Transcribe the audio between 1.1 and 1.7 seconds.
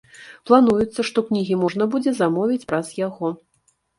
кнігі